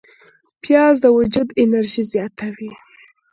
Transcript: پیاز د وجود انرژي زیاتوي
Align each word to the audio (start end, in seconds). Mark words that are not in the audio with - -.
پیاز 0.61 0.95
د 1.01 1.05
وجود 1.17 1.47
انرژي 1.63 2.03
زیاتوي 2.13 2.71